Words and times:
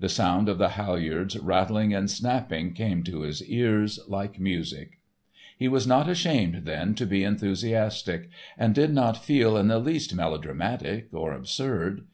The 0.00 0.10
sound 0.10 0.50
of 0.50 0.58
the 0.58 0.68
halyards 0.68 1.34
rattling 1.38 1.94
and 1.94 2.10
snapping 2.10 2.74
came 2.74 3.02
to 3.04 3.20
his 3.22 3.42
ears 3.46 3.98
like 4.06 4.38
music. 4.38 4.98
He 5.58 5.66
was 5.66 5.86
not 5.86 6.10
ashamed 6.10 6.66
then 6.66 6.94
to 6.96 7.06
be 7.06 7.24
enthusiastic, 7.24 8.28
and 8.58 8.74
did 8.74 8.92
not 8.92 9.24
feel 9.24 9.56
in 9.56 9.68
the 9.68 9.78
least 9.78 10.14
melodramatic 10.14 11.08
or 11.12 11.32
absurd. 11.32 12.04